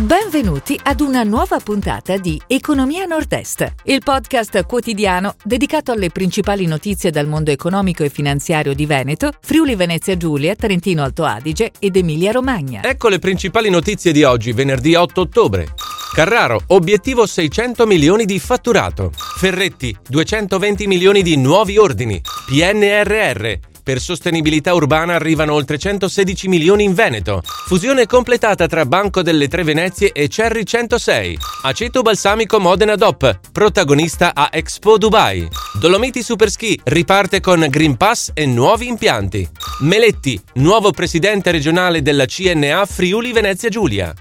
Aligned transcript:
Benvenuti 0.00 0.80
ad 0.82 1.02
una 1.02 1.24
nuova 1.24 1.58
puntata 1.58 2.16
di 2.16 2.40
Economia 2.46 3.04
Nord-Est, 3.04 3.74
il 3.84 4.00
podcast 4.02 4.64
quotidiano 4.64 5.34
dedicato 5.44 5.92
alle 5.92 6.08
principali 6.08 6.64
notizie 6.64 7.10
dal 7.10 7.26
mondo 7.26 7.50
economico 7.50 8.02
e 8.02 8.08
finanziario 8.08 8.72
di 8.72 8.86
Veneto, 8.86 9.30
Friuli 9.42 9.74
Venezia 9.74 10.16
Giulia, 10.16 10.54
Trentino 10.54 11.02
Alto 11.02 11.24
Adige 11.24 11.72
ed 11.78 11.96
Emilia 11.96 12.32
Romagna. 12.32 12.82
Ecco 12.82 13.10
le 13.10 13.18
principali 13.18 13.68
notizie 13.68 14.12
di 14.12 14.22
oggi, 14.22 14.52
venerdì 14.52 14.94
8 14.94 15.20
ottobre. 15.20 15.74
Carraro, 16.14 16.62
obiettivo 16.68 17.26
600 17.26 17.86
milioni 17.86 18.24
di 18.24 18.38
fatturato. 18.38 19.12
Ferretti, 19.14 19.94
220 20.08 20.86
milioni 20.86 21.22
di 21.22 21.36
nuovi 21.36 21.76
ordini. 21.76 22.18
PNRR, 22.46 23.69
per 23.90 24.00
sostenibilità 24.00 24.72
urbana 24.72 25.16
arrivano 25.16 25.52
oltre 25.52 25.76
116 25.76 26.46
milioni 26.46 26.84
in 26.84 26.94
Veneto. 26.94 27.42
Fusione 27.42 28.06
completata 28.06 28.68
tra 28.68 28.86
Banco 28.86 29.20
delle 29.20 29.48
Tre 29.48 29.64
Venezie 29.64 30.12
e 30.12 30.28
Cherry 30.28 30.62
106. 30.62 31.36
Aceto 31.64 32.02
balsamico 32.02 32.60
Modena 32.60 32.94
DOP, 32.94 33.40
protagonista 33.50 34.32
a 34.32 34.48
Expo 34.52 34.96
Dubai. 34.96 35.48
Dolomiti 35.80 36.22
Superski 36.22 36.78
riparte 36.84 37.40
con 37.40 37.66
Green 37.68 37.96
Pass 37.96 38.30
e 38.32 38.46
nuovi 38.46 38.86
impianti. 38.86 39.48
Meletti, 39.80 40.40
nuovo 40.54 40.92
presidente 40.92 41.50
regionale 41.50 42.00
della 42.00 42.26
CNA 42.26 42.86
Friuli 42.86 43.32
Venezia 43.32 43.70
Giulia. 43.70 44.14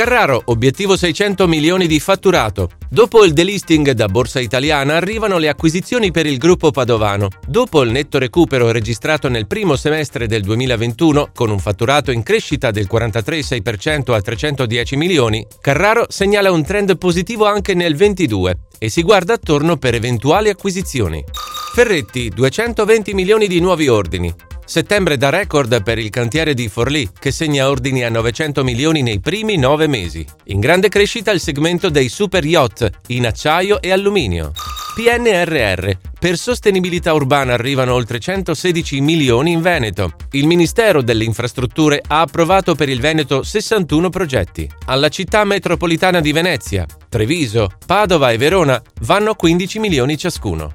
Carraro, 0.00 0.40
obiettivo 0.46 0.96
600 0.96 1.46
milioni 1.46 1.86
di 1.86 2.00
fatturato. 2.00 2.70
Dopo 2.88 3.22
il 3.22 3.34
delisting 3.34 3.90
da 3.90 4.06
Borsa 4.06 4.40
Italiana 4.40 4.96
arrivano 4.96 5.36
le 5.36 5.50
acquisizioni 5.50 6.10
per 6.10 6.24
il 6.24 6.38
gruppo 6.38 6.70
padovano. 6.70 7.28
Dopo 7.46 7.82
il 7.82 7.90
netto 7.90 8.16
recupero 8.16 8.70
registrato 8.70 9.28
nel 9.28 9.46
primo 9.46 9.76
semestre 9.76 10.26
del 10.26 10.40
2021, 10.40 11.32
con 11.34 11.50
un 11.50 11.58
fatturato 11.58 12.12
in 12.12 12.22
crescita 12.22 12.70
del 12.70 12.88
43,6% 12.90 14.14
a 14.14 14.22
310 14.22 14.96
milioni, 14.96 15.46
Carraro 15.60 16.06
segnala 16.08 16.50
un 16.50 16.64
trend 16.64 16.96
positivo 16.96 17.44
anche 17.44 17.74
nel 17.74 17.94
22 17.94 18.56
e 18.78 18.88
si 18.88 19.02
guarda 19.02 19.34
attorno 19.34 19.76
per 19.76 19.94
eventuali 19.94 20.48
acquisizioni. 20.48 21.22
Ferretti, 21.74 22.30
220 22.30 23.12
milioni 23.12 23.46
di 23.46 23.60
nuovi 23.60 23.88
ordini. 23.88 24.34
Settembre 24.70 25.16
da 25.16 25.30
record 25.30 25.82
per 25.82 25.98
il 25.98 26.10
cantiere 26.10 26.54
di 26.54 26.68
Forlì, 26.68 27.10
che 27.18 27.32
segna 27.32 27.68
ordini 27.68 28.04
a 28.04 28.08
900 28.08 28.62
milioni 28.62 29.02
nei 29.02 29.18
primi 29.18 29.56
nove 29.56 29.88
mesi. 29.88 30.24
In 30.44 30.60
grande 30.60 30.88
crescita 30.88 31.32
il 31.32 31.40
segmento 31.40 31.88
dei 31.88 32.08
super 32.08 32.44
yacht 32.44 32.88
in 33.08 33.26
acciaio 33.26 33.82
e 33.82 33.90
alluminio. 33.90 34.52
PNRR. 34.94 35.90
Per 36.20 36.38
sostenibilità 36.38 37.12
urbana 37.12 37.54
arrivano 37.54 37.94
oltre 37.94 38.20
116 38.20 39.00
milioni 39.00 39.50
in 39.50 39.60
Veneto. 39.60 40.12
Il 40.30 40.46
Ministero 40.46 41.02
delle 41.02 41.24
Infrastrutture 41.24 42.00
ha 42.06 42.20
approvato 42.20 42.76
per 42.76 42.88
il 42.88 43.00
Veneto 43.00 43.42
61 43.42 44.08
progetti. 44.08 44.70
Alla 44.86 45.08
città 45.08 45.42
metropolitana 45.42 46.20
di 46.20 46.30
Venezia, 46.30 46.86
Treviso, 47.08 47.70
Padova 47.84 48.30
e 48.30 48.36
Verona 48.36 48.80
vanno 49.00 49.34
15 49.34 49.80
milioni 49.80 50.16
ciascuno. 50.16 50.74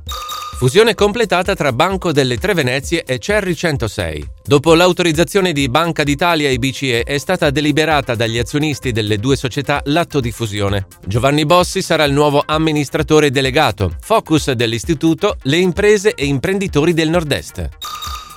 Fusione 0.57 0.95
completata 0.95 1.53
tra 1.53 1.73
Banco 1.73 2.13
delle 2.13 2.37
Tre 2.37 2.53
Venezie 2.53 3.03
e 3.03 3.19
Cerri 3.19 3.53
106. 3.53 4.25
Dopo 4.41 4.73
l'autorizzazione 4.73 5.51
di 5.51 5.67
Banca 5.67 6.03
d'Italia 6.03 6.49
e 6.49 6.57
BCE 6.57 7.03
è 7.03 7.17
stata 7.17 7.49
deliberata 7.49 8.15
dagli 8.15 8.37
azionisti 8.37 8.93
delle 8.93 9.17
due 9.17 9.35
società 9.35 9.81
l'atto 9.85 10.21
di 10.21 10.31
fusione. 10.31 10.87
Giovanni 11.05 11.45
Bossi 11.45 11.81
sarà 11.81 12.05
il 12.05 12.13
nuovo 12.13 12.41
amministratore 12.45 13.31
delegato, 13.31 13.97
focus 13.99 14.53
dell'istituto, 14.53 15.35
le 15.41 15.57
imprese 15.57 16.13
e 16.13 16.23
imprenditori 16.25 16.93
del 16.93 17.09
nord-est. 17.09 17.69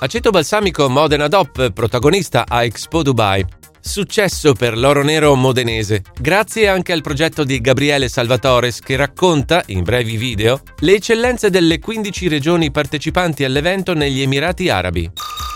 Aceto 0.01 0.29
balsamico 0.29 0.89
Modena 0.89 1.29
DOP, 1.29 1.71
protagonista 1.71 2.43
a 2.45 2.63
Expo 2.65 3.01
Dubai. 3.01 3.58
Successo 3.81 4.53
per 4.53 4.77
l'oro 4.77 5.03
nero 5.03 5.35
modenese, 5.35 6.03
grazie 6.19 6.67
anche 6.67 6.91
al 6.91 7.01
progetto 7.01 7.43
di 7.43 7.61
Gabriele 7.61 8.07
Salvatores 8.07 8.81
che 8.81 8.95
racconta, 8.95 9.63
in 9.67 9.83
brevi 9.83 10.17
video, 10.17 10.61
le 10.79 10.95
eccellenze 10.95 11.49
delle 11.49 11.79
15 11.79 12.27
regioni 12.27 12.71
partecipanti 12.71 13.43
all'evento 13.43 13.93
negli 13.93 14.21
Emirati 14.21 14.69
Arabi. 14.69 15.09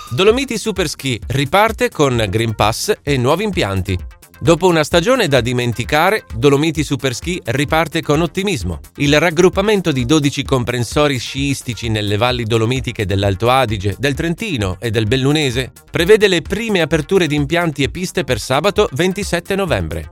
Dolomiti 0.10 0.58
Superski 0.58 1.20
riparte 1.28 1.90
con 1.90 2.26
Green 2.30 2.56
Pass 2.56 2.94
e 3.02 3.18
nuovi 3.18 3.44
impianti. 3.44 3.98
Dopo 4.44 4.68
una 4.68 4.84
stagione 4.84 5.30
da 5.30 5.40
dimenticare, 5.40 6.26
Dolomiti 6.36 6.84
Superski 6.84 7.42
riparte 7.46 8.02
con 8.02 8.20
ottimismo. 8.20 8.82
Il 8.98 9.18
raggruppamento 9.18 9.94
di 9.94 10.04
12 10.04 10.44
comprensori 10.44 11.18
sciistici 11.18 11.88
nelle 11.88 12.18
valli 12.18 12.44
dolomitiche 12.44 13.06
dell'Alto 13.06 13.50
Adige, 13.50 13.96
del 13.98 14.16
Trentino 14.16 14.76
e 14.82 14.90
del 14.90 15.06
Bellunese 15.06 15.72
prevede 15.90 16.28
le 16.28 16.42
prime 16.42 16.82
aperture 16.82 17.26
di 17.26 17.36
impianti 17.36 17.84
e 17.84 17.90
piste 17.90 18.26
per 18.26 18.38
sabato 18.38 18.90
27 18.92 19.56
novembre. 19.56 20.10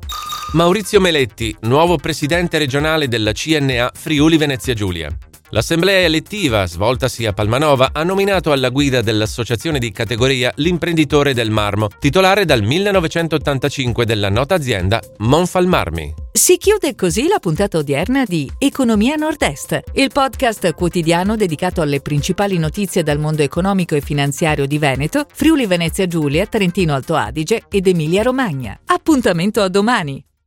Maurizio 0.53 1.01
Meletti, 1.01 1.53
nuovo 1.63 1.97
presidente 1.97 2.57
regionale 2.57 3.09
della 3.09 3.33
CNA 3.33 3.91
Friuli 3.93 4.37
Venezia 4.37 4.73
Giulia. 4.73 5.13
L'assemblea 5.53 5.99
elettiva, 5.99 6.65
svoltasi 6.65 7.25
a 7.25 7.33
Palmanova, 7.33 7.89
ha 7.91 8.03
nominato 8.03 8.53
alla 8.53 8.69
guida 8.69 9.01
dell'associazione 9.01 9.79
di 9.79 9.91
categoria 9.91 10.49
l'imprenditore 10.55 11.33
del 11.33 11.51
marmo, 11.51 11.89
titolare 11.99 12.45
dal 12.45 12.63
1985 12.63 14.05
della 14.05 14.29
nota 14.29 14.55
azienda 14.55 15.01
Monfalmarmi. 15.17 16.13
Si 16.31 16.55
chiude 16.55 16.95
così 16.95 17.27
la 17.27 17.39
puntata 17.39 17.77
odierna 17.77 18.23
di 18.23 18.49
Economia 18.57 19.15
Nord-Est, 19.15 19.81
il 19.95 20.09
podcast 20.13 20.73
quotidiano 20.73 21.35
dedicato 21.35 21.81
alle 21.81 21.99
principali 21.99 22.57
notizie 22.57 23.03
dal 23.03 23.19
mondo 23.19 23.41
economico 23.41 23.95
e 23.95 24.01
finanziario 24.01 24.65
di 24.65 24.77
Veneto, 24.77 25.25
Friuli 25.33 25.65
Venezia 25.65 26.07
Giulia, 26.07 26.45
Trentino 26.45 26.93
Alto 26.93 27.15
Adige 27.15 27.63
ed 27.69 27.87
Emilia 27.87 28.23
Romagna. 28.23 28.79
Appuntamento 28.85 29.61
a 29.61 29.67
domani! 29.67 30.23